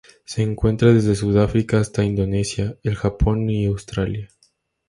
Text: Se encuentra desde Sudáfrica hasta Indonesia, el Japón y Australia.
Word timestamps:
Se 0.25 0.41
encuentra 0.41 0.91
desde 0.91 1.13
Sudáfrica 1.13 1.79
hasta 1.79 2.03
Indonesia, 2.03 2.75
el 2.81 2.95
Japón 2.95 3.47
y 3.51 3.67
Australia. 3.67 4.29